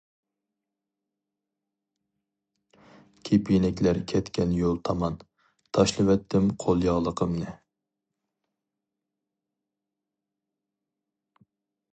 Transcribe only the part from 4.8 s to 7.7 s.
تامان، تاشلىۋەتتىم قول ياغلىقىمنى.